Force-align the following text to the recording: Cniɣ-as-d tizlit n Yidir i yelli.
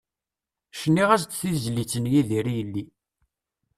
Cniɣ-as-d 0.79 1.31
tizlit 1.33 1.93
n 2.03 2.05
Yidir 2.11 2.45
i 2.51 2.53
yelli. 2.57 2.83